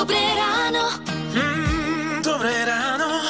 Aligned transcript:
Dobré 0.00 0.16
ráno. 0.32 0.96
Mm, 1.36 2.24
dobré 2.24 2.64
ráno. 2.64 3.20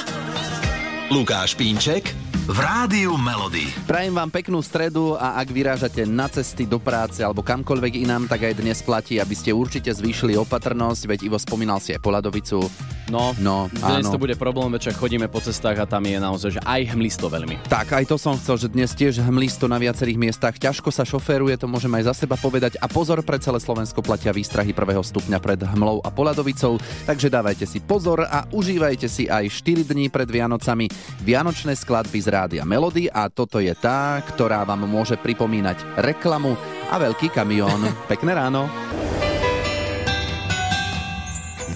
Lukáš 1.11 1.59
Pínček 1.59 2.15
v 2.51 2.59
Rádiu 2.59 3.15
Melody. 3.15 3.71
Prajem 3.87 4.11
vám 4.11 4.27
peknú 4.27 4.59
stredu 4.59 5.15
a 5.15 5.39
ak 5.39 5.55
vyrážate 5.55 6.03
na 6.03 6.27
cesty 6.27 6.67
do 6.67 6.83
práce 6.83 7.23
alebo 7.23 7.47
kamkoľvek 7.47 8.03
inám, 8.03 8.27
tak 8.27 8.43
aj 8.43 8.59
dnes 8.59 8.83
platí, 8.83 9.23
aby 9.23 9.39
ste 9.39 9.55
určite 9.55 9.87
zvýšili 9.95 10.35
opatrnosť, 10.35 11.07
veď 11.07 11.19
Ivo 11.31 11.39
spomínal 11.39 11.79
si 11.79 11.95
aj 11.95 12.03
Poladovicu. 12.03 12.67
No, 13.11 13.35
No, 13.43 13.67
dnes 13.71 14.07
áno. 14.07 14.15
to 14.15 14.23
bude 14.23 14.35
problém, 14.39 14.71
však 14.71 14.99
chodíme 14.99 15.27
po 15.31 15.43
cestách 15.43 15.83
a 15.83 15.87
tam 15.87 16.03
je 16.07 16.19
naozaj 16.19 16.51
že 16.59 16.63
aj 16.63 16.95
hmlisto 16.95 17.27
veľmi. 17.27 17.71
Tak, 17.71 17.95
aj 17.95 18.07
to 18.07 18.19
som 18.19 18.39
chcel, 18.39 18.59
že 18.59 18.71
dnes 18.71 18.95
tiež 18.95 19.23
hmlisto 19.23 19.67
na 19.67 19.79
viacerých 19.83 20.19
miestach. 20.19 20.55
Ťažko 20.55 20.91
sa 20.95 21.07
šoféruje, 21.07 21.55
to 21.59 21.71
môžem 21.71 21.91
aj 21.99 22.11
za 22.11 22.27
seba 22.27 22.35
povedať. 22.39 22.79
A 22.79 22.87
pozor, 22.91 23.23
pre 23.27 23.43
celé 23.43 23.59
Slovensko 23.59 24.03
platia 24.03 24.31
výstrahy 24.31 24.71
prvého 24.71 25.03
stupňa 25.03 25.39
pred 25.43 25.59
hmlou 25.59 26.03
a 26.03 26.11
Poladovicou, 26.15 26.79
takže 27.07 27.31
dávajte 27.31 27.67
si 27.67 27.79
pozor 27.83 28.27
a 28.27 28.47
užívajte 28.51 29.07
si 29.11 29.27
aj 29.27 29.47
4 29.59 29.91
dní 29.91 30.07
pred 30.07 30.31
Vianocami 30.31 30.87
Vianočné 31.27 31.75
skladby 31.75 32.19
z 32.23 32.40
Rádia 32.41 32.65
Melody 32.65 33.05
a 33.13 33.29
toto 33.29 33.61
je 33.61 33.77
tá, 33.77 34.17
ktorá 34.25 34.65
vám 34.65 34.89
môže 34.89 35.21
pripomínať 35.21 36.01
reklamu 36.01 36.57
a 36.89 36.97
veľký 36.97 37.29
kamión. 37.29 37.85
Pekné 38.11 38.33
ráno. 38.33 38.65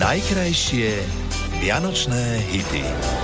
Najkrajšie 0.00 1.04
Vianočné 1.60 2.40
hity. 2.48 3.23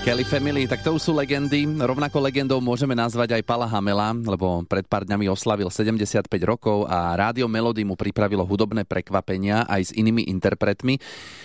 Kelly 0.00 0.24
Family, 0.24 0.64
tak 0.64 0.80
to 0.80 0.96
už 0.96 1.02
sú 1.06 1.12
legendy. 1.12 1.68
Rovnako 1.76 2.24
legendou 2.24 2.56
môžeme 2.64 2.96
nazvať 2.96 3.36
aj 3.36 3.42
Pala 3.44 3.68
Hamela, 3.68 4.16
lebo 4.16 4.64
pred 4.64 4.88
pár 4.88 5.04
dňami 5.04 5.28
oslavil 5.28 5.68
75 5.68 6.24
rokov 6.40 6.88
a 6.88 7.12
Rádio 7.20 7.44
Melody 7.52 7.84
mu 7.84 8.00
pripravilo 8.00 8.40
hudobné 8.48 8.88
prekvapenia 8.88 9.68
aj 9.68 9.92
s 9.92 9.94
inými 9.94 10.24
interpretmi. 10.32 10.96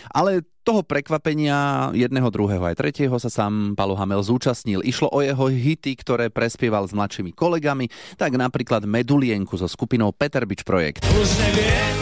Ale 0.07 0.47
toho 0.63 0.87
prekvapenia 0.87 1.91
jedného, 1.91 2.31
druhého 2.31 2.63
aj 2.63 2.79
tretieho 2.79 3.19
sa 3.19 3.27
sám 3.27 3.75
Palo 3.75 3.99
Hamel 3.99 4.23
zúčastnil. 4.23 4.87
Išlo 4.87 5.11
o 5.11 5.19
jeho 5.19 5.51
hity, 5.51 5.99
ktoré 5.99 6.31
prespieval 6.31 6.87
s 6.87 6.95
mladšími 6.95 7.35
kolegami, 7.35 7.91
tak 8.15 8.39
napríklad 8.39 8.87
Medulienku 8.87 9.59
so 9.59 9.67
skupinou 9.67 10.15
Peter 10.15 10.47
Bič 10.47 10.63
Projekt. 10.63 11.03
Už 11.11 11.27
neviem, 11.43 11.95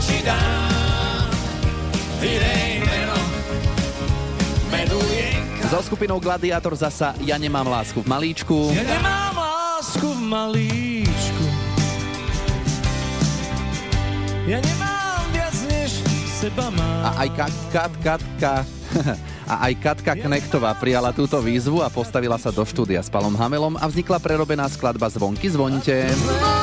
či 0.00 0.24
dám 0.24 0.70
So 5.70 5.78
skupinou 5.86 6.18
Gladiátor 6.18 6.74
zasa 6.74 7.14
Ja 7.22 7.38
nemám 7.38 7.62
lásku 7.62 8.02
v 8.02 8.06
malíčku. 8.10 8.74
Ja 8.74 8.82
nemám 8.82 9.38
lásku 9.38 10.02
v 10.02 10.20
malíčku. 10.26 11.44
Ja 14.50 14.58
nemám 14.58 15.30
viac, 15.30 15.54
než 15.70 16.02
seba 16.42 16.74
mám. 16.74 17.06
A 17.06 17.10
aj 17.22 17.28
Kat, 17.38 17.54
Kat, 17.70 17.92
Katka... 18.02 18.54
A 19.50 19.66
aj 19.66 19.82
Katka 19.82 20.14
Knechtová 20.14 20.74
prijala 20.78 21.10
túto 21.10 21.38
výzvu 21.42 21.82
a 21.82 21.90
postavila 21.90 22.38
sa 22.38 22.54
do 22.54 22.62
štúdia 22.62 23.02
s 23.02 23.10
Palom 23.10 23.34
Hamelom 23.34 23.74
a 23.78 23.86
vznikla 23.90 24.22
prerobená 24.22 24.70
skladba 24.70 25.10
Zvonky 25.10 25.50
zvonte. 25.50 26.06
Zvonte, 26.06 26.59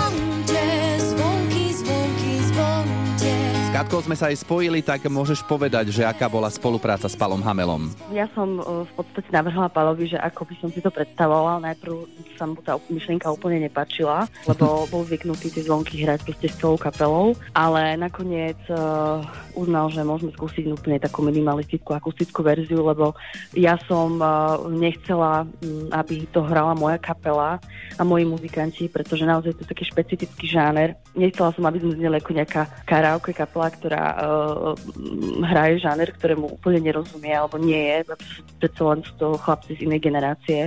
Katkou 3.77 4.01
sme 4.01 4.17
sa 4.17 4.33
aj 4.33 4.41
spojili, 4.41 4.81
tak 4.81 5.05
môžeš 5.05 5.45
povedať, 5.45 5.93
že 5.93 6.01
aká 6.01 6.25
bola 6.25 6.49
spolupráca 6.49 7.05
s 7.05 7.13
Palom 7.13 7.45
Hamelom. 7.45 7.93
Ja 8.09 8.25
som 8.33 8.57
e, 8.57 8.89
v 8.89 8.91
podstate 8.97 9.29
navrhla 9.29 9.69
Palovi, 9.69 10.09
že 10.09 10.17
ako 10.17 10.49
by 10.49 10.55
som 10.57 10.69
si 10.73 10.81
to 10.81 10.89
predstavovala. 10.89 11.61
Najprv 11.61 12.09
sa 12.41 12.49
mu 12.49 12.57
tá 12.57 12.73
myšlienka 12.89 13.29
úplne 13.29 13.69
nepačila, 13.69 14.25
lebo 14.49 14.89
bol 14.89 15.05
zvyknutý 15.05 15.53
tie 15.53 15.61
zvonky 15.61 16.01
hrať 16.01 16.25
proste 16.25 16.49
s 16.49 16.57
celou 16.57 16.81
kapelou, 16.81 17.37
ale 17.53 17.93
nakoniec 18.01 18.57
uh, 18.73 19.21
uznal, 19.53 19.93
že 19.93 20.01
môžeme 20.01 20.33
skúsiť 20.33 20.73
úplne 20.73 20.97
takú 20.97 21.21
minimalistickú 21.21 21.93
akustickú 21.93 22.41
verziu, 22.41 22.81
lebo 22.81 23.13
ja 23.53 23.77
som 23.85 24.17
uh, 24.17 24.57
nechcela, 24.73 25.45
mm, 25.61 25.93
aby 25.93 26.25
to 26.33 26.41
hrala 26.41 26.73
moja 26.73 26.97
kapela 26.97 27.61
a 27.93 28.01
moji 28.01 28.25
muzikanti, 28.25 28.89
pretože 28.89 29.21
naozaj 29.21 29.53
to 29.53 29.61
je 29.61 29.69
taký 29.69 29.85
špecifický 29.85 30.49
žáner. 30.49 30.97
Nechcela 31.13 31.53
som, 31.53 31.61
aby 31.69 31.77
sme 31.77 31.93
zneli 31.93 32.17
ako 32.17 32.31
nejaká 32.33 32.61
karaoke 32.89 33.37
kapela, 33.37 33.66
ktorá 33.69 34.05
uh, 34.17 34.73
mm, 34.75 35.43
hraje 35.47 35.83
žáner, 35.83 36.09
ktorému 36.15 36.57
úplne 36.59 36.83
nerozumie 36.83 37.31
alebo 37.31 37.59
nie 37.59 37.77
je, 37.77 38.13
predsa 38.59 38.81
len 38.87 38.99
sú 39.03 39.13
to 39.19 39.27
chlapci 39.39 39.77
z 39.77 39.83
inej 39.87 40.01
generácie. 40.07 40.61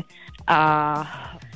A 0.47 0.61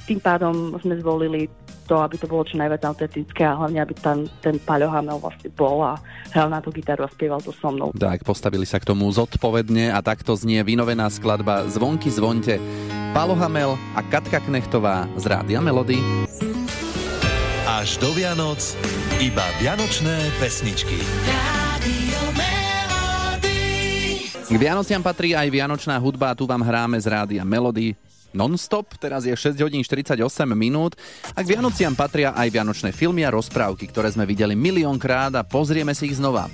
tým 0.04 0.20
pádom 0.20 0.76
sme 0.80 1.00
zvolili 1.00 1.48
to, 1.84 2.00
aby 2.00 2.16
to 2.16 2.24
bolo 2.24 2.44
čo 2.48 2.56
najviac 2.56 2.80
autentické 2.88 3.44
a 3.44 3.56
hlavne, 3.56 3.80
aby 3.80 3.92
tam 3.96 4.24
ten 4.40 4.56
Paľo 4.56 4.88
Hamel 4.88 5.20
vlastne 5.20 5.52
bol 5.52 5.84
a 5.84 6.00
hral 6.32 6.48
na 6.48 6.64
tú 6.64 6.72
gitaru 6.72 7.04
a 7.04 7.12
spieval 7.12 7.44
to 7.44 7.52
so 7.52 7.68
mnou. 7.68 7.92
Tak, 7.92 8.24
postavili 8.24 8.64
sa 8.64 8.80
k 8.80 8.88
tomu 8.88 9.08
zodpovedne 9.12 9.92
a 9.92 10.00
takto 10.00 10.32
znie 10.32 10.64
vynovená 10.64 11.12
skladba 11.12 11.68
Zvonky 11.68 12.08
zvonte. 12.08 12.56
Palo 13.12 13.36
Hamel 13.36 13.76
a 13.94 14.00
Katka 14.02 14.40
Knechtová 14.42 15.06
z 15.20 15.24
Rádia 15.28 15.60
Melody. 15.60 16.00
Až 17.74 17.98
do 17.98 18.14
Vianoc 18.14 18.78
iba 19.18 19.42
Vianočné 19.58 20.14
pesničky. 20.38 20.94
K 24.46 24.54
Vianociam 24.54 25.02
patrí 25.02 25.34
aj 25.34 25.50
Vianočná 25.50 25.98
hudba 25.98 26.38
tu 26.38 26.46
vám 26.46 26.62
hráme 26.62 26.94
z 27.02 27.10
Rádia 27.10 27.42
Melody 27.42 27.98
non-stop, 28.30 28.94
teraz 28.94 29.26
je 29.26 29.34
6 29.34 29.58
hodín 29.58 29.82
48 29.82 30.22
minút 30.54 30.94
a 31.34 31.42
k 31.42 31.50
Vianociam 31.50 31.98
patria 31.98 32.30
aj 32.38 32.46
Vianočné 32.54 32.94
filmy 32.94 33.26
a 33.26 33.34
rozprávky, 33.34 33.90
ktoré 33.90 34.06
sme 34.14 34.22
videli 34.22 34.54
miliónkrát 34.54 35.34
a 35.34 35.42
pozrieme 35.42 35.98
si 35.98 36.14
ich 36.14 36.22
znova. 36.22 36.46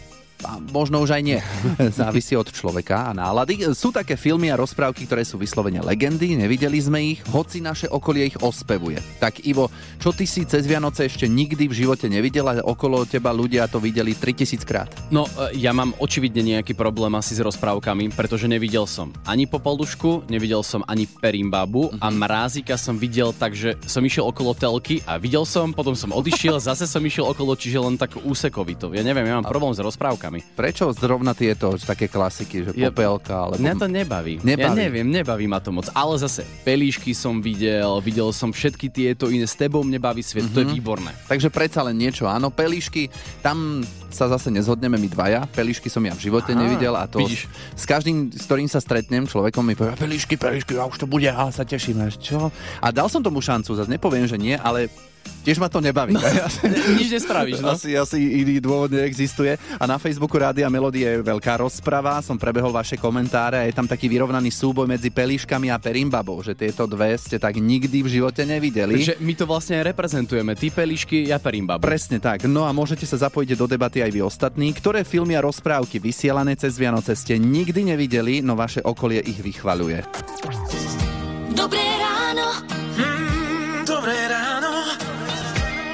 A 0.44 0.56
možno 0.72 1.04
už 1.04 1.16
aj 1.16 1.22
nie. 1.22 1.40
Závisí 2.00 2.32
od 2.36 2.48
človeka 2.48 3.08
a 3.08 3.16
nálady. 3.16 3.68
Sú 3.76 3.92
také 3.92 4.16
filmy 4.16 4.48
a 4.48 4.56
rozprávky, 4.56 5.04
ktoré 5.04 5.26
sú 5.26 5.36
vyslovene 5.36 5.84
legendy, 5.84 6.36
nevideli 6.36 6.80
sme 6.80 6.98
ich, 7.16 7.20
hoci 7.28 7.60
naše 7.60 7.88
okolie 7.90 8.32
ich 8.32 8.38
ospevuje. 8.40 9.00
Tak 9.20 9.44
Ivo, 9.44 9.68
čo 10.00 10.14
ty 10.14 10.24
si 10.24 10.46
cez 10.48 10.64
Vianoce 10.64 11.08
ešte 11.08 11.28
nikdy 11.28 11.68
v 11.68 11.74
živote 11.84 12.06
nevidel 12.08 12.46
a 12.46 12.54
okolo 12.64 13.04
teba 13.04 13.34
ľudia 13.34 13.66
to 13.66 13.82
videli 13.82 14.14
3000 14.14 14.64
krát? 14.64 14.88
No, 15.10 15.26
e, 15.26 15.58
ja 15.58 15.74
mám 15.74 15.92
očividne 15.98 16.40
nejaký 16.56 16.72
problém 16.78 17.12
asi 17.18 17.34
s 17.36 17.40
rozprávkami, 17.42 18.14
pretože 18.14 18.46
nevidel 18.46 18.86
som 18.86 19.10
ani 19.26 19.50
Popolušku, 19.50 20.30
nevidel 20.30 20.62
som 20.62 20.86
ani 20.86 21.10
Perimbabu 21.10 21.90
a 21.98 22.06
Mrázika 22.08 22.78
som 22.78 22.94
videl 22.94 23.34
tak, 23.34 23.58
že 23.58 23.74
som 23.82 24.04
išiel 24.06 24.30
okolo 24.30 24.54
telky 24.54 25.02
a 25.04 25.18
videl 25.18 25.42
som, 25.42 25.74
potom 25.74 25.98
som 25.98 26.14
odišiel, 26.14 26.62
zase 26.70 26.86
som 26.86 27.02
išiel 27.02 27.26
okolo, 27.26 27.58
čiže 27.58 27.82
len 27.82 27.98
tak 27.98 28.14
úsekovito. 28.22 28.94
Ja 28.94 29.02
neviem, 29.02 29.26
ja 29.26 29.42
mám 29.42 29.48
problém 29.50 29.74
s 29.74 29.82
rozprávkami. 29.82 30.29
Prečo 30.54 30.86
zrovna 30.94 31.34
tieto 31.34 31.74
také 31.74 32.06
klasiky, 32.06 32.70
že 32.70 32.70
Ja- 32.78 32.94
popelka, 32.94 33.50
alebo... 33.50 33.58
Mňa 33.58 33.74
to 33.74 33.88
nebaví. 33.90 34.34
Nebaví. 34.46 34.62
Ja 34.62 34.70
neviem, 34.70 35.10
nebaví 35.10 35.50
ma 35.50 35.58
to 35.58 35.74
moc. 35.74 35.90
Ale 35.90 36.14
zase, 36.22 36.46
pelíšky 36.62 37.10
som 37.10 37.42
videl, 37.42 37.90
videl 37.98 38.30
som 38.30 38.54
všetky 38.54 38.86
tieto 38.86 39.26
iné, 39.26 39.50
s 39.50 39.58
tebou 39.58 39.82
mne 39.82 39.98
baví 39.98 40.22
svet, 40.22 40.46
to 40.54 40.62
je 40.62 40.70
výborné. 40.70 41.10
Takže 41.26 41.50
predsa 41.50 41.82
len 41.82 41.98
niečo, 41.98 42.30
áno, 42.30 42.54
pelíšky, 42.54 43.10
tam 43.42 43.82
sa 44.10 44.30
zase 44.30 44.50
nezhodneme 44.54 44.98
my 44.98 45.08
dvaja, 45.10 45.46
pelíšky 45.50 45.86
som 45.90 46.02
ja 46.02 46.14
v 46.14 46.30
živote 46.30 46.54
Aha, 46.54 46.60
nevidel 46.62 46.94
a 46.98 47.06
to 47.06 47.22
vidíš. 47.22 47.46
s 47.78 47.84
každým, 47.86 48.30
s 48.30 48.42
ktorým 48.46 48.66
sa 48.66 48.82
stretnem, 48.82 49.26
človekom 49.26 49.62
mi 49.62 49.78
povie, 49.78 49.94
pelíšky, 49.98 50.34
pelíšky, 50.38 50.74
a 50.78 50.86
už 50.86 51.02
to 51.02 51.06
bude, 51.06 51.30
a 51.30 51.50
sa 51.50 51.62
teším, 51.62 52.02
čo? 52.18 52.50
A 52.82 52.86
dal 52.90 53.06
som 53.06 53.22
tomu 53.22 53.38
šancu, 53.38 53.74
zase 53.74 53.90
nepoviem, 53.90 54.26
že 54.26 54.38
nie, 54.38 54.58
ale 54.58 54.90
tiež 55.40 55.56
ma 55.58 55.68
to 55.72 55.80
nebaví. 55.80 56.14
No. 56.14 56.20
Nič 57.00 57.08
nespravíš, 57.10 57.64
no. 57.64 57.72
Asi, 57.74 57.96
asi 57.96 58.18
iný 58.44 58.60
dôvod 58.60 58.92
neexistuje. 58.92 59.56
A 59.80 59.84
na 59.88 59.96
Facebooku 59.96 60.36
Rádia 60.36 60.68
Melody 60.68 61.04
je 61.04 61.12
veľká 61.24 61.58
rozprava. 61.60 62.20
Som 62.20 62.36
prebehol 62.36 62.70
vaše 62.70 63.00
komentáre 63.00 63.56
a 63.58 63.64
je 63.64 63.74
tam 63.74 63.88
taký 63.88 64.06
vyrovnaný 64.06 64.52
súboj 64.52 64.86
medzi 64.86 65.08
pelíškami 65.08 65.72
a 65.72 65.80
perimbabou, 65.80 66.44
že 66.44 66.52
tieto 66.52 66.84
dve 66.84 67.16
ste 67.16 67.40
tak 67.40 67.56
nikdy 67.56 68.04
v 68.04 68.08
živote 68.20 68.44
nevideli. 68.44 69.00
Takže 69.00 69.16
my 69.20 69.32
to 69.34 69.44
vlastne 69.48 69.80
reprezentujeme. 69.80 70.52
Ty 70.54 70.66
pelíšky, 70.70 71.26
ja 71.26 71.40
Perimbabu. 71.40 71.82
Presne 71.82 72.20
tak. 72.20 72.44
No 72.44 72.68
a 72.68 72.70
môžete 72.76 73.08
sa 73.08 73.16
zapojiť 73.16 73.56
do 73.56 73.66
debaty 73.66 74.04
aj 74.04 74.10
vy 74.12 74.20
ostatní. 74.20 74.70
Ktoré 74.76 75.02
filmy 75.08 75.34
a 75.34 75.44
rozprávky 75.44 75.98
vysielané 75.98 76.54
cez 76.54 76.76
Vianoce 76.76 77.16
ste 77.16 77.40
nikdy 77.40 77.96
nevideli, 77.96 78.44
no 78.44 78.54
vaše 78.54 78.84
okolie 78.84 79.24
ich 79.24 79.40
vychvaľuje. 79.40 80.99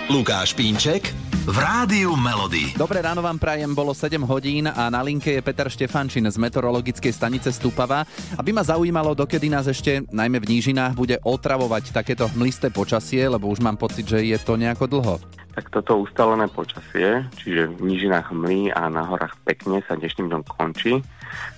Lukáš 0.07 0.55
Pínček 0.55 1.11
v 1.51 1.57
Rádiu 1.59 2.15
Melody. 2.15 2.79
Dobré 2.79 3.03
ráno 3.03 3.27
vám 3.27 3.43
prajem, 3.43 3.75
bolo 3.75 3.91
7 3.91 4.23
hodín 4.23 4.71
a 4.71 4.87
na 4.87 5.03
linke 5.03 5.35
je 5.35 5.43
Peter 5.43 5.67
Štefančin 5.67 6.31
z 6.31 6.39
meteorologickej 6.39 7.11
stanice 7.11 7.51
Stupava. 7.51 8.07
Aby 8.39 8.55
ma 8.55 8.63
zaujímalo, 8.63 9.19
dokedy 9.19 9.51
nás 9.51 9.67
ešte, 9.67 10.07
najmä 10.15 10.39
v 10.39 10.47
nížinách, 10.47 10.95
bude 10.95 11.19
otravovať 11.27 11.91
takéto 11.91 12.31
hmlisté 12.39 12.71
počasie, 12.71 13.27
lebo 13.27 13.51
už 13.51 13.59
mám 13.59 13.75
pocit, 13.75 14.07
že 14.07 14.23
je 14.23 14.39
to 14.39 14.55
nejako 14.55 14.87
dlho. 14.87 15.19
Tak 15.59 15.75
toto 15.75 15.99
ustalené 15.99 16.47
počasie, 16.55 17.27
čiže 17.43 17.75
v 17.75 17.83
nížinách 17.83 18.31
hmly 18.31 18.71
a 18.79 18.87
na 18.87 19.03
horách 19.11 19.35
pekne 19.43 19.83
sa 19.91 19.99
dnešným 19.99 20.31
dňom 20.31 20.45
končí. 20.47 21.03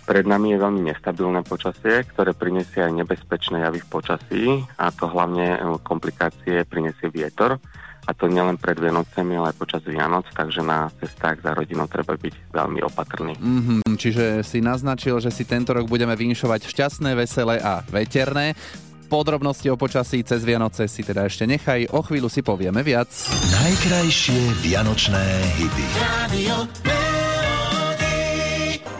Pred 0.08 0.24
nami 0.24 0.56
je 0.56 0.62
veľmi 0.64 0.88
nestabilné 0.88 1.44
počasie, 1.44 2.00
ktoré 2.16 2.32
prinesie 2.32 2.80
aj 2.80 2.96
nebezpečné 2.96 3.60
javy 3.60 3.84
v 3.84 3.90
počasí 3.92 4.44
a 4.80 4.88
to 4.88 5.04
hlavne 5.04 5.60
komplikácie 5.84 6.64
prinesie 6.64 7.12
vietor 7.12 7.60
a 8.08 8.16
to 8.16 8.24
nielen 8.24 8.56
pred 8.56 8.80
Vianocemi, 8.80 9.36
ale 9.36 9.52
aj 9.52 9.56
počas 9.60 9.82
Vianoc, 9.84 10.24
takže 10.32 10.64
na 10.64 10.88
cestách 10.96 11.44
za 11.44 11.52
rodinou 11.52 11.84
treba 11.84 12.16
byť 12.16 12.34
veľmi 12.56 12.80
opatrný. 12.88 13.36
Mhm, 13.36 14.00
čiže 14.00 14.40
si 14.40 14.64
naznačil, 14.64 15.20
že 15.20 15.28
si 15.28 15.44
tento 15.44 15.76
rok 15.76 15.84
budeme 15.84 16.16
vinšovať 16.16 16.64
šťastné, 16.72 17.12
veselé 17.12 17.60
a 17.60 17.84
veterné. 17.92 18.56
Podrobnosti 19.08 19.64
o 19.72 19.76
počasí 19.76 20.20
cez 20.20 20.44
Vianoce 20.44 20.84
si 20.84 21.00
teda 21.00 21.24
ešte 21.24 21.48
nechaj, 21.48 21.88
o 21.96 22.00
chvíľu 22.04 22.28
si 22.28 22.44
povieme 22.44 22.84
viac. 22.84 23.08
Najkrajšie 23.56 24.40
vianočné 24.60 25.24
hity. 25.56 25.86
Radio 25.96 26.56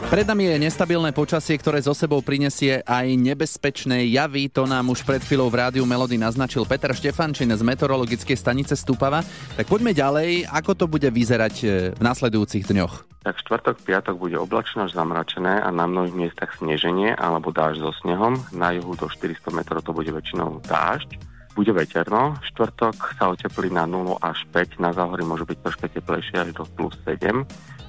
Pred 0.09 0.25
nami 0.25 0.49
je 0.49 0.65
nestabilné 0.65 1.13
počasie, 1.13 1.61
ktoré 1.61 1.85
zo 1.85 1.93
sebou 1.93 2.25
prinesie 2.25 2.81
aj 2.81 3.13
nebezpečné 3.13 4.09
javy. 4.09 4.49
To 4.57 4.65
nám 4.65 4.89
už 4.89 5.05
pred 5.05 5.21
chvíľou 5.21 5.53
v 5.53 5.61
rádiu 5.61 5.85
Melody 5.85 6.17
naznačil 6.17 6.65
Peter 6.65 6.97
Štefančin 6.97 7.53
z 7.53 7.61
meteorologickej 7.61 8.33
stanice 8.33 8.73
Stupava. 8.73 9.21
Tak 9.61 9.69
poďme 9.69 9.93
ďalej, 9.93 10.49
ako 10.49 10.73
to 10.73 10.85
bude 10.89 11.05
vyzerať 11.05 11.55
e, 11.61 11.67
v 11.93 12.01
nasledujúcich 12.01 12.65
dňoch. 12.65 13.21
Tak 13.21 13.37
štvrtok, 13.37 13.85
piatok 13.85 14.17
bude 14.17 14.41
oblačno 14.41 14.89
až 14.89 14.97
zamračené 14.97 15.61
a 15.61 15.69
na 15.69 15.85
mnohých 15.85 16.17
miestach 16.17 16.57
sneženie 16.57 17.13
alebo 17.13 17.53
dážď 17.53 17.85
so 17.85 17.93
snehom. 18.01 18.41
Na 18.57 18.73
juhu 18.73 18.97
do 18.97 19.13
400 19.13 19.45
metrov 19.53 19.85
to 19.85 19.93
bude 19.93 20.09
väčšinou 20.09 20.65
dážď. 20.65 21.21
Bude 21.53 21.77
veterno, 21.77 22.33
štvrtok 22.49 23.13
sa 23.21 23.29
oteplí 23.29 23.69
na 23.69 23.85
0 23.85 24.17
až 24.25 24.49
5, 24.57 24.81
na 24.81 24.89
záhory 24.97 25.21
môže 25.21 25.45
byť 25.45 25.59
troška 25.61 25.87
teplejšie 25.93 26.49
až 26.49 26.57
do 26.57 26.65
plus 26.65 26.97
7. 27.05 27.45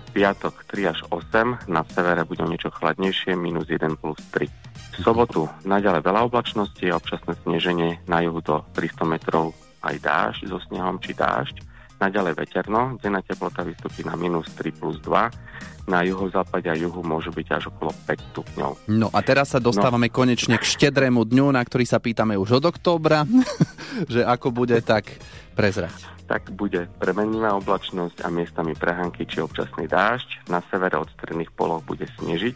Piatok 0.09 0.65
3 0.65 0.89
až 0.89 0.99
8, 1.13 1.69
na 1.69 1.85
severe 1.93 2.25
bude 2.25 2.41
niečo 2.43 2.73
chladnejšie, 2.73 3.37
minus 3.37 3.69
1 3.69 3.93
plus 4.01 4.17
3. 4.33 4.49
V 4.49 4.97
sobotu 4.99 5.45
naďalej 5.63 6.01
veľa 6.01 6.27
oblačnosti 6.27 6.81
a 6.89 6.97
občasné 6.97 7.37
sneženie, 7.45 8.01
na 8.09 8.19
juhu 8.25 8.41
do 8.41 8.65
300 8.73 9.05
metrov 9.05 9.53
aj 9.85 9.95
dážď 10.01 10.41
so 10.49 10.57
snehom 10.67 10.99
či 10.99 11.15
dážď. 11.15 11.61
Naďalej 11.99 12.33
veterno, 12.35 12.95
denná 12.99 13.19
teplota 13.23 13.63
vystúpi 13.63 14.07
na 14.07 14.15
minus 14.15 14.47
3 14.55 14.71
plus 14.75 14.97
2, 15.03 15.78
na 15.89 16.05
juhozápade 16.05 16.69
a 16.69 16.77
juhu 16.77 17.01
môžu 17.01 17.33
byť 17.33 17.47
až 17.49 17.63
okolo 17.73 17.89
5 18.05 18.29
stupňov. 18.29 18.71
No 18.93 19.09
a 19.09 19.19
teraz 19.25 19.57
sa 19.57 19.59
dostávame 19.59 20.07
no. 20.07 20.13
konečne 20.13 20.61
k 20.61 20.63
štedrému 20.63 21.25
dňu, 21.25 21.49
na 21.49 21.65
ktorý 21.65 21.89
sa 21.89 21.97
pýtame 21.97 22.37
už 22.37 22.61
od 22.61 22.69
októbra, 22.69 23.25
že 24.13 24.21
ako 24.21 24.53
bude, 24.53 24.77
tak 24.85 25.09
prezrať. 25.57 25.91
tak 26.29 26.53
bude 26.53 26.85
premenivá 27.01 27.57
oblačnosť 27.57 28.21
a 28.21 28.29
miestami 28.29 28.77
prehánky 28.77 29.25
či 29.25 29.41
občasný 29.41 29.89
dážď. 29.89 30.53
Na 30.53 30.61
severe 30.69 30.95
od 31.01 31.09
stredných 31.17 31.49
poloh 31.57 31.81
bude 31.81 32.05
snežiť. 32.21 32.55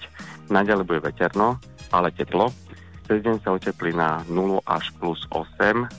Naďalej 0.53 0.85
bude 0.85 1.01
veterno, 1.01 1.57
ale 1.89 2.13
teplo. 2.13 2.53
Cez 3.03 3.19
deň 3.19 3.35
sa 3.39 3.51
oteplí 3.51 3.91
na 3.91 4.23
0 4.25 4.63
až 4.63 4.95
plus 4.95 5.27
8, 5.27 5.51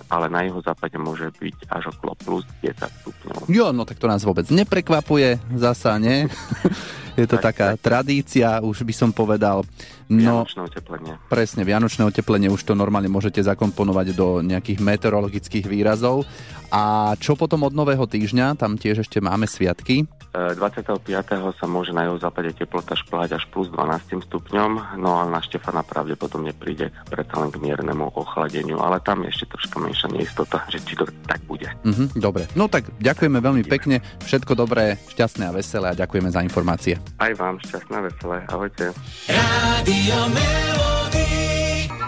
ale 0.08 0.26
na 0.26 0.40
jeho 0.42 0.58
západe 0.58 0.96
môže 0.96 1.28
byť 1.30 1.68
až 1.68 1.92
okolo 1.92 2.16
plus 2.16 2.44
10 2.64 2.80
stupňov. 2.80 3.38
Jo, 3.46 3.70
no 3.70 3.84
tak 3.84 4.00
to 4.00 4.08
nás 4.08 4.24
vôbec 4.24 4.48
neprekvapuje, 4.48 5.36
zasa, 5.52 5.96
nie? 5.96 6.24
Je 7.14 7.30
to 7.30 7.38
Tak, 7.38 7.54
taká 7.54 7.66
tak. 7.70 7.80
tradícia, 7.80 8.58
už 8.58 8.82
by 8.82 8.90
som 8.90 9.10
povedal. 9.14 9.62
No, 10.10 10.42
Vianočné 10.42 10.66
oteplenie. 10.66 11.14
presne, 11.30 11.62
vianočné 11.62 12.02
oteplenie 12.02 12.50
už 12.50 12.66
to 12.66 12.74
normálne 12.74 13.06
môžete 13.06 13.38
zakomponovať 13.38 14.06
do 14.12 14.42
nejakých 14.42 14.82
meteorologických 14.82 15.62
výrazov. 15.62 16.26
A 16.74 17.14
čo 17.22 17.38
potom 17.38 17.62
od 17.62 17.70
nového 17.70 18.02
týždňa? 18.02 18.58
Tam 18.58 18.74
tiež 18.74 19.06
ešte 19.06 19.22
máme 19.22 19.46
sviatky. 19.46 20.10
E, 20.34 20.58
25. 20.58 20.98
sa 21.54 21.66
môže 21.70 21.94
na 21.94 22.10
jeho 22.10 22.18
západe 22.18 22.50
teplota 22.58 22.98
šplhať 22.98 23.38
až 23.38 23.46
plus 23.54 23.70
12 23.70 24.18
stupňom, 24.26 24.98
no 24.98 25.22
ale 25.22 25.30
na 25.30 25.38
Štefana 25.38 25.86
pravdepodobne 25.86 26.50
príde 26.50 26.90
predsa 27.06 27.38
len 27.38 27.54
k 27.54 27.62
miernemu 27.62 28.10
ochladeniu, 28.18 28.82
ale 28.82 28.98
tam 28.98 29.22
je 29.22 29.30
ešte 29.30 29.54
troška 29.54 29.78
menšia 29.78 30.10
neistota, 30.10 30.66
že 30.66 30.82
či 30.82 30.98
to 30.98 31.06
tak 31.30 31.38
bude. 31.46 31.70
Mhm, 31.86 32.18
dobre, 32.18 32.50
no 32.58 32.66
tak 32.66 32.90
ďakujeme 32.98 33.38
veľmi 33.38 33.62
pekne, 33.62 34.02
všetko 34.26 34.58
dobré, 34.58 34.98
šťastné 35.14 35.46
a 35.46 35.54
veselé 35.54 35.94
a 35.94 35.98
ďakujeme 36.02 36.34
za 36.34 36.42
informácie. 36.42 36.98
Aj 37.22 37.30
vám 37.38 37.62
šťastné, 37.62 37.96
veselé, 38.02 38.42
ahojte. 38.50 38.90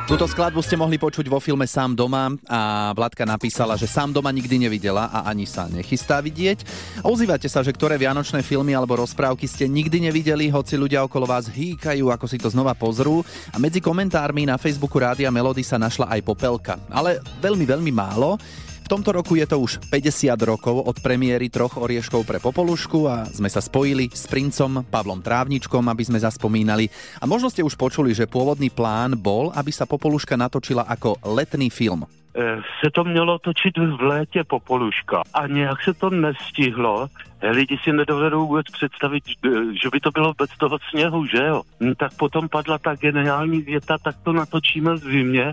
Túto 0.06 0.22
skladbu 0.30 0.62
ste 0.62 0.78
mohli 0.78 1.02
počuť 1.02 1.26
vo 1.26 1.42
filme 1.42 1.66
Sám 1.66 1.98
doma 1.98 2.30
a 2.46 2.94
Vladka 2.94 3.26
napísala, 3.26 3.74
že 3.74 3.90
sám 3.90 4.14
doma 4.14 4.30
nikdy 4.30 4.54
nevidela 4.54 5.10
a 5.10 5.26
ani 5.26 5.50
sa 5.50 5.66
nechystá 5.66 6.22
vidieť. 6.22 6.62
Ozývate 7.02 7.50
sa, 7.50 7.66
že 7.66 7.74
ktoré 7.74 7.98
vianočné 7.98 8.46
filmy 8.46 8.70
alebo 8.70 9.02
rozprávky 9.02 9.50
ste 9.50 9.66
nikdy 9.66 10.06
nevideli, 10.06 10.46
hoci 10.46 10.78
ľudia 10.78 11.02
okolo 11.02 11.26
vás 11.26 11.50
hýkajú, 11.50 12.06
ako 12.14 12.26
si 12.30 12.38
to 12.38 12.46
znova 12.46 12.78
pozrú. 12.78 13.26
A 13.50 13.58
medzi 13.58 13.82
komentármi 13.82 14.46
na 14.46 14.54
Facebooku 14.62 14.94
Rádia 15.02 15.26
Melody 15.34 15.66
sa 15.66 15.74
našla 15.74 16.06
aj 16.06 16.22
popelka. 16.22 16.78
Ale 16.86 17.18
veľmi, 17.42 17.66
veľmi 17.66 17.90
málo. 17.90 18.38
V 18.86 18.94
tomto 18.94 19.18
roku 19.18 19.34
je 19.34 19.50
to 19.50 19.58
už 19.58 19.82
50 19.90 20.30
rokov 20.46 20.78
od 20.78 21.02
premiéry 21.02 21.50
troch 21.50 21.74
orieškov 21.74 22.22
pre 22.22 22.38
Popolušku 22.38 23.10
a 23.10 23.26
sme 23.26 23.50
sa 23.50 23.58
spojili 23.58 24.06
s 24.14 24.30
princom 24.30 24.86
Pavlom 24.86 25.26
Trávničkom, 25.26 25.82
aby 25.90 26.06
sme 26.06 26.22
zaspomínali. 26.22 26.86
A 27.18 27.26
možno 27.26 27.50
ste 27.50 27.66
už 27.66 27.74
počuli, 27.74 28.14
že 28.14 28.30
pôvodný 28.30 28.70
plán 28.70 29.18
bol, 29.18 29.50
aby 29.58 29.74
sa 29.74 29.90
Popoluška 29.90 30.38
natočila 30.38 30.86
ako 30.86 31.18
letný 31.26 31.66
film. 31.66 32.06
Eh, 32.38 32.62
se 32.84 32.90
to 32.94 33.04
mělo 33.04 33.38
točit 33.38 33.78
v 33.78 34.00
létě 34.00 34.44
Popoluška 34.44 35.22
a 35.34 35.46
nějak 35.46 35.82
se 35.82 35.94
to 35.94 36.10
nestihlo. 36.10 37.08
Lidi 37.42 37.76
si 37.84 37.92
nedovedou 37.92 38.46
vůbec 38.46 38.66
představit, 38.72 39.24
eh, 39.44 39.48
že 39.82 39.88
by 39.92 40.00
to 40.00 40.10
bylo 40.10 40.34
bez 40.38 40.50
toho 40.58 40.78
sněhu, 40.90 41.26
že 41.26 41.42
jo? 41.42 41.62
No, 41.80 41.94
tak 41.94 42.14
potom 42.16 42.48
padla 42.48 42.78
ta 42.78 42.94
geniální 42.94 43.60
věta, 43.60 43.96
tak 43.98 44.16
to 44.22 44.32
natočíme 44.32 44.94
v 44.94 44.98
zimě, 44.98 45.52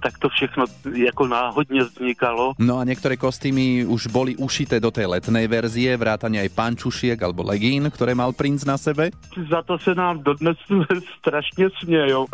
tak 0.00 0.18
to 0.18 0.28
všechno 0.28 0.64
jako 0.94 1.26
náhodně 1.26 1.84
vznikalo. 1.84 2.52
No 2.58 2.78
a 2.78 2.84
niektoré 2.84 3.16
kostýmy 3.16 3.88
už 3.88 4.12
boli 4.12 4.36
ušité 4.36 4.76
do 4.76 4.92
tej 4.92 5.08
letnej 5.08 5.48
verzie, 5.48 5.96
vrátane 5.96 6.36
aj 6.44 6.52
pančušiek 6.52 7.16
alebo 7.16 7.40
legín, 7.40 7.88
ktoré 7.88 8.12
mal 8.12 8.36
princ 8.36 8.68
na 8.68 8.76
sebe. 8.76 9.08
Za 9.48 9.64
to 9.64 9.78
se 9.78 9.94
nám 9.94 10.20
dodnes 10.20 10.56
strašně 11.18 11.72
smějou. 11.80 12.26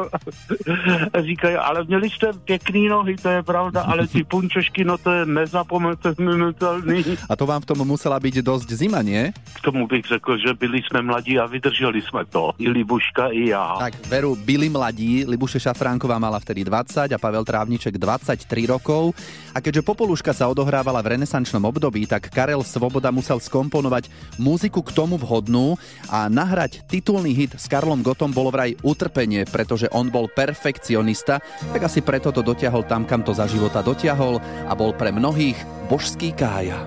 Říkají, 1.30 1.56
ale 1.56 1.84
měli 1.84 2.10
jste 2.10 2.32
pěkný 2.32 2.88
nohy, 2.88 3.16
to 3.16 3.28
je 3.28 3.42
pravda, 3.42 3.82
ale 3.82 4.06
ty 4.06 4.24
punčošky, 4.30 4.84
no 4.84 4.98
to 4.98 5.12
je 5.12 5.26
nezapomenutelný. 5.26 7.04
A 7.30 7.36
to 7.36 7.46
vám 7.46 7.62
v 7.62 7.66
tom 7.70 7.78
musela 7.86 8.18
byť 8.18 8.42
dosť 8.42 8.68
zima, 8.74 8.89
nie? 8.98 9.30
K 9.30 9.60
tomu 9.62 9.86
bych 9.86 10.18
řekl, 10.18 10.38
že 10.38 10.54
byli 10.58 10.82
jsme 10.82 11.02
mladí 11.02 11.38
a 11.38 11.46
vydrželi 11.46 12.02
jsme 12.02 12.26
to. 12.26 12.52
I 12.58 12.68
Libuška, 12.68 13.30
i 13.30 13.54
já. 13.54 13.76
Tak, 13.78 13.94
veru, 14.06 14.34
byli 14.34 14.68
mladí, 14.68 15.24
Libuše 15.24 15.60
Šafránková 15.62 16.18
mala 16.18 16.42
vtedy 16.42 16.66
20 16.66 17.12
a 17.14 17.18
Pavel 17.18 17.46
Trávniček 17.46 17.94
23 17.94 18.66
rokov. 18.66 19.14
A 19.54 19.62
keďže 19.62 19.86
Popoluška 19.86 20.34
sa 20.34 20.50
odohrávala 20.50 20.98
v 21.06 21.14
renesančnom 21.14 21.62
období, 21.62 22.10
tak 22.10 22.34
Karel 22.34 22.66
Svoboda 22.66 23.14
musel 23.14 23.38
skomponovať 23.38 24.10
muziku 24.42 24.82
k 24.82 24.90
tomu 24.90 25.14
vhodnú 25.14 25.78
a 26.10 26.26
nahrať 26.26 26.82
titulný 26.90 27.30
hit 27.36 27.54
s 27.54 27.70
Karlom 27.70 28.02
Gotom 28.02 28.34
bolo 28.34 28.50
vraj 28.50 28.74
utrpenie, 28.82 29.46
pretože 29.46 29.86
on 29.94 30.10
bol 30.10 30.26
perfekcionista, 30.26 31.38
tak 31.70 31.86
asi 31.86 32.02
preto 32.02 32.34
to 32.34 32.42
dotiahol 32.42 32.82
tam, 32.88 33.06
kam 33.06 33.22
to 33.22 33.36
za 33.36 33.46
života 33.46 33.84
dotiahol 33.84 34.40
a 34.66 34.72
bol 34.72 34.96
pre 34.96 35.12
mnohých 35.12 35.58
božský 35.92 36.32
kája. 36.32 36.80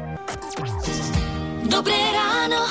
Dobré 1.74 1.98
ráno. 2.14 2.62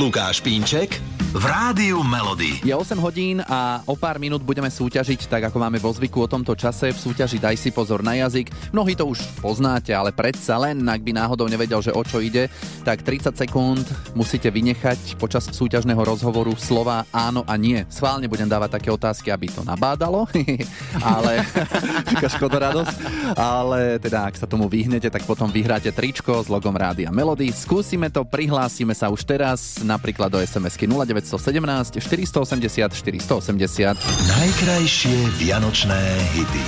Lukáš 0.00 0.40
Pínček 0.40 0.96
v 1.32 1.44
Rádiu 1.48 2.04
Melody. 2.04 2.60
Je 2.60 2.76
8 2.76 2.92
hodín 3.00 3.40
a 3.48 3.80
o 3.88 3.96
pár 3.96 4.20
minút 4.20 4.44
budeme 4.44 4.68
súťažiť, 4.68 5.32
tak 5.32 5.48
ako 5.48 5.64
máme 5.64 5.80
vo 5.80 5.88
zvyku 5.88 6.20
o 6.20 6.28
tomto 6.28 6.52
čase, 6.52 6.92
v 6.92 6.98
súťaži 7.00 7.40
Daj 7.40 7.56
si 7.56 7.72
pozor 7.72 8.04
na 8.04 8.12
jazyk. 8.20 8.52
Mnohí 8.68 8.92
to 8.92 9.08
už 9.08 9.24
poznáte, 9.40 9.96
ale 9.96 10.12
predsa 10.12 10.60
len, 10.60 10.84
ak 10.84 11.00
by 11.00 11.16
náhodou 11.16 11.48
nevedel, 11.48 11.80
že 11.80 11.96
o 11.96 12.04
čo 12.04 12.20
ide, 12.20 12.52
tak 12.84 13.00
30 13.00 13.32
sekúnd 13.32 13.88
musíte 14.12 14.52
vynechať 14.52 15.16
počas 15.16 15.48
súťažného 15.48 16.04
rozhovoru 16.04 16.52
slova 16.60 17.08
áno 17.08 17.48
a 17.48 17.56
nie. 17.56 17.80
Schválne 17.88 18.28
budem 18.28 18.46
dávať 18.46 18.76
také 18.76 18.92
otázky, 18.92 19.32
aby 19.32 19.48
to 19.48 19.64
nabádalo, 19.64 20.28
ale 21.16 21.48
škodoradosť. 22.36 22.96
Ale 23.40 23.96
teda, 24.04 24.28
ak 24.28 24.36
sa 24.36 24.44
tomu 24.44 24.68
vyhnete, 24.68 25.08
tak 25.08 25.24
potom 25.24 25.48
vyhráte 25.48 25.88
tričko 25.96 26.44
s 26.44 26.52
logom 26.52 26.76
Rádia 26.76 27.08
Melody. 27.08 27.48
Skúsime 27.56 28.12
to, 28.12 28.20
prihlásime 28.28 28.92
sa 28.92 29.08
už 29.08 29.24
teraz, 29.24 29.80
napríklad 29.80 30.28
do 30.28 30.36
SMS-ky 30.36 30.84
0917 31.22 32.02
480 32.02 32.92
480. 32.92 33.96
Najkrajšie 34.28 35.18
vianočné 35.38 36.00
hity. 36.34 36.62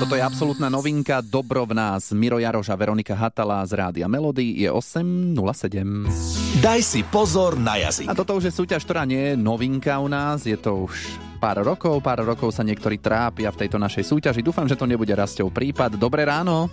Toto 0.00 0.16
je 0.16 0.24
absolútna 0.24 0.72
novinka 0.72 1.20
Dobro 1.20 1.68
v 1.68 1.76
nás. 1.76 2.08
Miro 2.16 2.40
Jaroš 2.40 2.72
a 2.72 2.76
Veronika 2.76 3.12
Hatala 3.12 3.60
z 3.68 3.76
Rádia 3.76 4.08
Melody 4.08 4.64
je 4.64 4.72
8.07. 4.72 6.64
Daj 6.64 6.80
si 6.80 7.04
pozor 7.04 7.60
na 7.60 7.76
jazyk. 7.76 8.08
A 8.08 8.16
toto 8.16 8.40
už 8.40 8.48
je 8.48 8.52
súťaž, 8.56 8.80
ktorá 8.88 9.04
nie 9.04 9.32
je 9.32 9.34
novinka 9.36 10.00
u 10.00 10.08
nás, 10.08 10.48
je 10.48 10.56
to 10.56 10.88
už 10.88 10.96
pár 11.36 11.60
rokov, 11.60 12.00
pár 12.00 12.24
rokov 12.24 12.48
sa 12.52 12.64
niektorí 12.64 12.96
trápia 12.96 13.52
v 13.52 13.60
tejto 13.60 13.76
našej 13.76 14.08
súťaži. 14.08 14.40
Dúfam, 14.40 14.64
že 14.64 14.76
to 14.76 14.88
nebude 14.88 15.12
Rastov 15.12 15.52
prípad. 15.52 16.00
Dobré 16.00 16.24
ráno. 16.24 16.72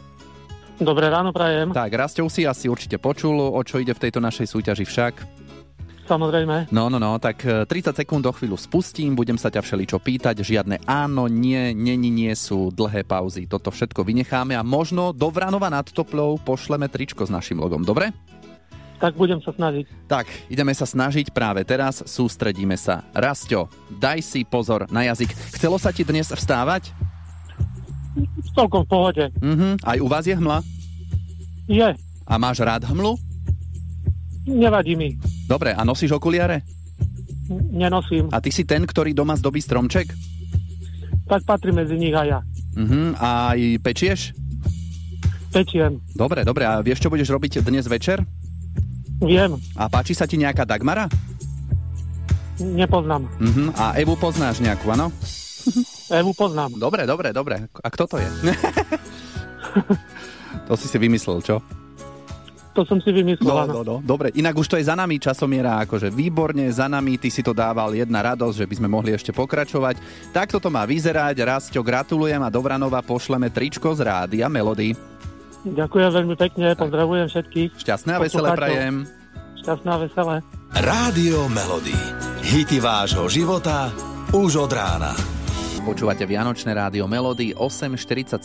Dobré 0.77 1.09
ráno 1.09 1.33
prajem. 1.33 1.73
Tak, 1.73 1.89
Rastov 1.89 2.29
si 2.29 2.45
asi 2.45 2.69
určite 2.69 3.01
počul, 3.01 3.33
o 3.33 3.61
čo 3.65 3.81
ide 3.81 3.97
v 3.97 4.01
tejto 4.07 4.21
našej 4.21 4.45
súťaži 4.45 4.85
však. 4.85 5.13
Samozrejme. 6.07 6.71
No, 6.71 6.87
no, 6.87 7.01
no, 7.01 7.19
tak 7.19 7.43
e, 7.43 7.67
30 7.67 7.91
sekúnd 7.91 8.23
do 8.23 8.31
chvíľu 8.31 8.55
spustím, 8.55 9.11
budem 9.11 9.35
sa 9.35 9.51
ťa 9.51 9.59
všeličo 9.59 9.99
pýtať, 9.99 10.39
žiadne 10.39 10.79
áno, 10.87 11.27
nie, 11.27 11.75
není, 11.75 12.07
nie 12.07 12.31
sú 12.31 12.71
dlhé 12.71 13.03
pauzy. 13.03 13.43
Toto 13.43 13.73
všetko 13.73 14.07
vynecháme 14.07 14.55
a 14.55 14.63
možno 14.63 15.11
do 15.11 15.27
Vranova 15.27 15.67
nad 15.67 15.83
Toplou 15.83 16.39
pošleme 16.39 16.87
tričko 16.87 17.27
s 17.27 17.33
našim 17.33 17.59
logom, 17.59 17.83
dobre? 17.83 18.15
Tak 19.03 19.19
budem 19.19 19.43
sa 19.43 19.51
snažiť. 19.51 19.85
Tak, 20.07 20.25
ideme 20.47 20.71
sa 20.71 20.87
snažiť 20.87 21.29
práve 21.35 21.67
teraz, 21.67 22.01
sústredíme 22.07 22.79
sa. 22.79 23.03
Rasťo, 23.11 23.67
daj 23.99 24.23
si 24.23 24.41
pozor 24.47 24.87
na 24.87 25.05
jazyk. 25.11 25.33
Chcelo 25.59 25.75
sa 25.77 25.91
ti 25.91 26.07
dnes 26.07 26.31
vstávať? 26.31 26.95
Celkom 28.55 28.83
v 28.85 28.89
pohode. 28.89 29.25
Mhm, 29.41 29.83
aj 29.85 29.97
u 30.01 30.07
vás 30.09 30.25
je 30.25 30.35
hmla? 30.35 30.59
Je. 31.67 31.89
A 32.27 32.33
máš 32.39 32.63
rád 32.63 32.87
hmlu? 32.87 33.15
Nevadí 34.47 34.95
mi. 34.95 35.15
Dobre, 35.47 35.75
a 35.75 35.83
nosíš 35.83 36.15
okuliare? 36.15 36.63
Nenosím. 37.71 38.27
A 38.31 38.43
ty 38.43 38.51
si 38.51 38.67
ten, 38.67 38.83
ktorý 38.83 39.15
doma 39.15 39.35
zdobí 39.35 39.59
stromček? 39.63 40.11
Tak 41.27 41.43
patrí 41.43 41.71
medzi 41.75 41.95
nich 41.99 42.15
aj 42.15 42.27
ja. 42.27 42.39
Mhm, 42.75 43.19
a 43.19 43.55
aj 43.55 43.59
pečieš? 43.83 44.31
Pečiem. 45.51 45.99
Dobre, 46.15 46.43
dobre, 46.43 46.67
a 46.67 46.79
vieš, 46.83 47.03
čo 47.03 47.11
budeš 47.11 47.31
robiť 47.31 47.63
dnes 47.63 47.87
večer? 47.87 48.23
Viem. 49.23 49.57
A 49.79 49.89
páči 49.89 50.13
sa 50.13 50.27
ti 50.29 50.37
nejaká 50.37 50.67
Dagmara? 50.67 51.07
Nepoznám. 52.59 53.25
Mhm, 53.39 53.75
a 53.75 53.97
Evu 53.97 54.15
poznáš 54.19 54.59
nejakú, 54.61 54.91
áno? 54.93 55.09
Evu 56.07 56.31
poznám. 56.31 56.79
Dobre, 56.79 57.03
dobre, 57.03 57.35
dobre. 57.35 57.67
A 57.71 57.87
kto 57.91 58.07
to 58.07 58.15
je? 58.19 58.27
to 60.67 60.73
si 60.79 60.87
si 60.87 60.97
vymyslel, 60.97 61.43
čo? 61.43 61.59
To 62.77 62.85
som 62.85 63.01
si 63.01 63.09
vymyslel. 63.09 63.49
No, 63.49 63.65
no, 63.65 63.81
no. 63.81 63.95
Dobre, 64.05 64.29
inak 64.37 64.53
už 64.53 64.69
to 64.69 64.77
je 64.77 64.85
za 64.85 64.93
nami 64.93 65.17
časomiera, 65.17 65.81
akože 65.81 66.13
výborne 66.13 66.69
za 66.69 66.85
nami, 66.85 67.17
ty 67.17 67.33
si 67.33 67.41
to 67.41 67.49
dával 67.49 67.97
jedna 67.97 68.21
radosť, 68.21 68.53
že 68.53 68.69
by 68.69 68.75
sme 68.77 68.87
mohli 68.87 69.17
ešte 69.17 69.33
pokračovať. 69.33 69.97
Takto 70.29 70.61
to 70.61 70.69
má 70.69 70.85
vyzerať, 70.85 71.41
Rastio, 71.41 71.81
gratulujem 71.81 72.37
a 72.37 72.53
do 72.53 72.61
Vranova 72.61 73.01
pošleme 73.01 73.49
tričko 73.49 73.97
z 73.97 74.05
rádia 74.05 74.45
Melody. 74.45 74.93
Ďakujem 75.65 76.09
veľmi 76.21 76.35
pekne, 76.37 76.77
pozdravujem 76.77 77.27
všetkých. 77.33 77.69
Šťastné 77.81 78.11
a 78.13 78.19
veselé 78.21 78.49
prajem. 78.53 79.09
Šťastná 79.65 79.91
a 79.97 79.99
veselé. 80.05 80.35
Rádio 80.77 81.49
Melody. 81.49 81.97
Hity 82.45 82.77
vášho 82.77 83.25
života 83.25 83.89
už 84.37 84.69
od 84.69 84.71
rána. 84.71 85.36
Počúvate 85.87 86.27
Vianočné 86.27 86.75
rádio 86.75 87.07
Melody 87.07 87.55
847 87.55 88.43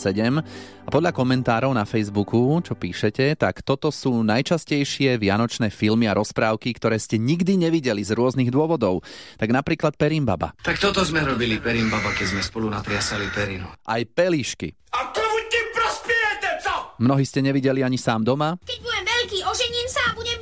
a 0.87 0.87
podľa 0.87 1.11
komentárov 1.11 1.75
na 1.75 1.83
Facebooku, 1.83 2.39
čo 2.63 2.71
píšete, 2.71 3.35
tak 3.35 3.59
toto 3.67 3.91
sú 3.91 4.23
najčastejšie 4.23 5.19
vianočné 5.19 5.67
filmy 5.67 6.07
a 6.07 6.15
rozprávky, 6.15 6.71
ktoré 6.71 6.95
ste 6.95 7.19
nikdy 7.19 7.59
nevideli 7.59 7.99
z 7.99 8.15
rôznych 8.15 8.47
dôvodov. 8.47 9.03
Tak 9.35 9.51
napríklad 9.51 9.99
Perimbaba. 9.99 10.55
Tak 10.63 10.79
toto 10.79 11.03
sme 11.03 11.19
robili 11.19 11.59
Perimbaba, 11.59 12.15
keď 12.15 12.31
sme 12.31 12.41
spolu 12.47 12.71
natriasali 12.71 13.27
perinu. 13.35 13.67
Aj 13.91 13.99
Pelíšky. 14.07 14.71
A 14.95 15.11
komu 15.11 15.43
tým 15.51 15.67
prospiejete, 15.75 16.63
co? 16.63 16.95
Mnohí 17.03 17.27
ste 17.27 17.43
nevideli 17.43 17.83
ani 17.83 17.99
sám 17.99 18.23
doma 18.23 18.55
Keď 18.63 18.79
budem 18.79 19.03
veľký, 19.03 19.43
ožením 19.43 19.87
sa 19.91 19.99
a 20.07 20.15
budem 20.15 20.39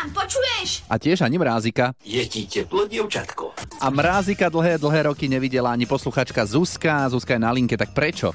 sám. 0.00 0.08
Počuješ? 0.16 0.88
a 0.88 0.94
tiež 0.96 1.20
ani 1.20 1.36
Mrázika. 1.36 1.92
Je 2.00 2.24
ti 2.24 2.48
teplo, 2.48 2.88
dievčatko? 2.88 3.52
A 3.84 3.86
Mrázika 3.92 4.48
dlhé, 4.48 4.80
dlhé 4.80 5.12
roky 5.12 5.28
nevidela 5.28 5.72
ani 5.76 5.84
posluchačka 5.84 6.48
Zuzka. 6.48 7.08
Zuzka 7.12 7.36
je 7.36 7.40
na 7.44 7.52
linke, 7.52 7.76
tak 7.76 7.92
prečo? 7.92 8.32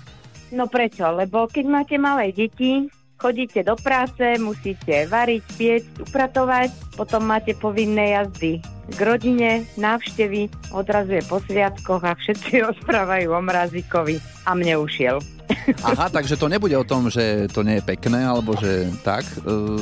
No 0.54 0.70
prečo? 0.70 1.10
Lebo 1.10 1.50
keď 1.50 1.66
máte 1.66 1.96
malé 1.98 2.30
deti, 2.30 2.86
chodíte 3.18 3.66
do 3.66 3.74
práce, 3.76 4.38
musíte 4.38 5.10
variť, 5.10 5.44
piecť, 5.58 5.90
upratovať, 6.06 6.70
potom 6.94 7.26
máte 7.26 7.58
povinné 7.58 8.14
jazdy 8.14 8.75
k 8.86 9.00
rodine, 9.02 9.66
návštevy, 9.76 10.50
odrazu 10.70 11.18
je 11.18 11.24
po 11.26 11.42
sviatkoch 11.42 12.04
a 12.06 12.14
všetci 12.14 12.52
rozprávajú 12.70 13.34
o 13.34 13.40
mrazíkovi. 13.42 14.22
A 14.46 14.54
mne 14.54 14.78
ušiel. 14.78 15.18
Aha, 15.90 16.10
takže 16.10 16.38
to 16.38 16.46
nebude 16.46 16.74
o 16.74 16.86
tom, 16.86 17.10
že 17.10 17.50
to 17.50 17.66
nie 17.66 17.82
je 17.82 17.84
pekné, 17.86 18.22
alebo 18.22 18.54
že 18.58 18.90
tak. 19.02 19.26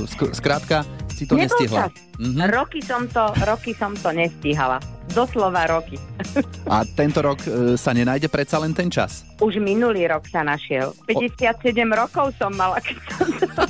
Sk- 0.08 0.32
skrátka, 0.36 0.88
si 1.12 1.28
to 1.28 1.36
Nebol 1.36 1.48
nestihla. 1.52 1.88
čas. 1.88 1.92
Mhm. 2.20 2.40
Roky 2.48 2.80
som 2.80 3.04
to, 3.08 3.32
roky 3.44 3.72
som 3.76 3.92
to 3.96 4.12
nestíhala. 4.12 4.80
Doslova 5.12 5.68
roky. 5.68 6.00
A 6.72 6.88
tento 6.88 7.20
rok 7.20 7.44
uh, 7.44 7.76
sa 7.76 7.92
nenájde 7.92 8.32
predsa 8.32 8.56
len 8.60 8.72
ten 8.72 8.88
čas. 8.88 9.28
Už 9.44 9.60
minulý 9.60 10.08
rok 10.08 10.24
sa 10.32 10.42
našiel. 10.42 10.96
57 11.06 11.52
rokov 11.92 12.32
som 12.40 12.56
mala, 12.56 12.80
keď 12.80 12.98
som 13.12 13.28
to... 13.36 13.64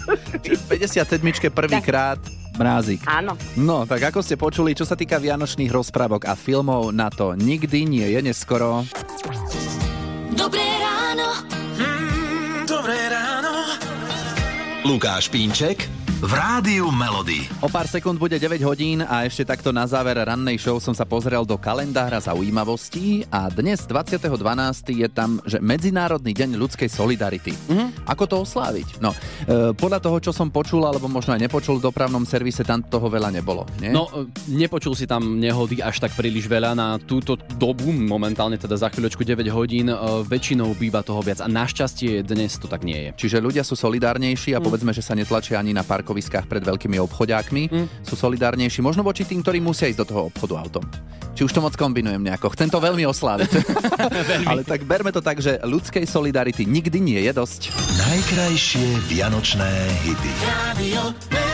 Čiže 0.45 0.57
v 0.61 0.65
57. 0.77 1.49
prvýkrát 1.49 2.21
mrázik. 2.57 3.01
Áno. 3.07 3.33
No, 3.57 3.85
tak 3.87 4.13
ako 4.13 4.19
ste 4.21 4.35
počuli, 4.37 4.77
čo 4.77 4.85
sa 4.85 4.93
týka 4.93 5.17
vianočných 5.17 5.71
rozprávok 5.71 6.29
a 6.29 6.33
filmov, 6.37 6.93
na 6.93 7.09
to 7.09 7.33
nikdy 7.37 7.85
nie 7.87 8.07
je 8.13 8.19
neskoro. 8.21 8.85
Dobré 10.33 10.65
ráno. 10.81 11.27
Dobré 12.65 12.99
ráno. 13.09 13.53
Lukáš 14.83 15.31
Pínček 15.31 16.02
v 16.23 16.31
Rádiu 16.39 16.87
Melody. 16.87 17.51
O 17.59 17.67
pár 17.67 17.83
sekúnd 17.83 18.15
bude 18.15 18.39
9 18.39 18.63
hodín 18.63 19.03
a 19.03 19.27
ešte 19.27 19.43
takto 19.43 19.75
na 19.75 19.83
záver 19.83 20.15
rannej 20.15 20.55
show 20.55 20.79
som 20.79 20.95
sa 20.95 21.03
pozrel 21.03 21.43
do 21.43 21.59
kalendára 21.59 22.15
zaujímavostí 22.23 23.27
a 23.27 23.51
dnes 23.51 23.83
20.12. 23.83 25.03
je 25.03 25.07
tam, 25.11 25.43
že 25.43 25.59
Medzinárodný 25.59 26.31
deň 26.31 26.55
ľudskej 26.55 26.87
solidarity. 26.87 27.51
Mm-hmm. 27.51 28.07
Ako 28.07 28.23
to 28.23 28.39
osláviť? 28.39 29.03
No, 29.03 29.11
e, 29.11 29.75
podľa 29.75 29.99
toho, 29.99 30.23
čo 30.23 30.31
som 30.31 30.47
počul, 30.47 30.87
alebo 30.87 31.11
možno 31.11 31.35
aj 31.35 31.43
nepočul 31.43 31.83
v 31.83 31.91
dopravnom 31.91 32.23
servise, 32.23 32.63
tam 32.63 32.79
toho 32.79 33.11
veľa 33.11 33.27
nebolo. 33.27 33.67
Nie? 33.83 33.91
No, 33.91 34.07
e, 34.07 34.31
nepočul 34.47 34.95
si 34.95 35.03
tam 35.03 35.43
nehody 35.43 35.83
až 35.83 36.07
tak 36.07 36.15
príliš 36.15 36.47
veľa 36.47 36.71
na 36.71 37.03
túto 37.03 37.35
dobu, 37.59 37.91
momentálne 37.91 38.55
teda 38.55 38.79
za 38.79 38.87
chvíľočku 38.87 39.27
9 39.27 39.43
hodín, 39.51 39.91
e, 39.91 39.95
väčšinou 40.23 40.71
býva 40.79 41.03
toho 41.03 41.19
viac 41.19 41.43
a 41.43 41.51
našťastie 41.51 42.23
dnes 42.23 42.55
to 42.63 42.71
tak 42.71 42.87
nie 42.87 43.11
je. 43.11 43.27
Čiže 43.27 43.43
ľudia 43.43 43.67
sú 43.67 43.75
solidárnejší 43.75 44.55
a 44.55 44.63
povedzme, 44.63 44.95
že 44.95 45.03
sa 45.03 45.19
netlačia 45.19 45.59
ani 45.59 45.75
na 45.75 45.83
parkoviskách 46.13 46.45
pred 46.45 46.61
veľkými 46.61 47.01
obchodiákmi. 47.09 47.89
Sú 48.05 48.13
solidárnejší, 48.13 48.85
možno 48.85 49.01
voči 49.01 49.25
tým, 49.25 49.41
ktorí 49.41 49.57
musia 49.57 49.89
ísť 49.89 50.05
do 50.05 50.09
toho 50.13 50.21
obchodu 50.29 50.61
autom. 50.61 50.85
Či 51.33 51.49
už 51.49 51.51
to 51.57 51.65
moc 51.65 51.73
kombinujem 51.73 52.21
nejako. 52.21 52.53
Chcem 52.53 52.69
to 52.69 52.77
veľmi 52.77 53.09
osláviť. 53.09 53.49
Ale 54.53 54.61
tak 54.61 54.85
berme 54.85 55.09
to 55.09 55.25
tak, 55.25 55.41
že 55.41 55.57
ľudskej 55.65 56.05
solidarity 56.05 56.69
nikdy 56.69 57.01
nie 57.01 57.21
je 57.25 57.33
dosť. 57.33 57.73
Najkrajšie 57.97 59.09
vianočné 59.09 59.71
hity. 60.05 60.31
Radio. 60.45 61.52